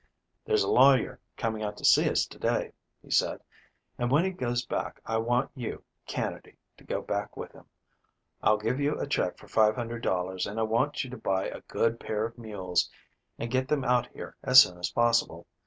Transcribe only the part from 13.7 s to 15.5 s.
out here as soon as possible.